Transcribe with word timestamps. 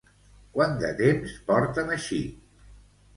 Quant 0.55 0.71
de 0.83 0.87
temps 1.01 1.35
porten 1.49 1.91
així? 1.99 2.23